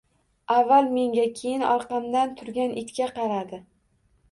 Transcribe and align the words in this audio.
Avval 0.53 0.89
menga, 0.95 1.25
keyin 1.41 1.67
orqamda 1.75 2.25
turgan 2.41 2.75
itga 2.85 3.13
qaradi 3.21 3.63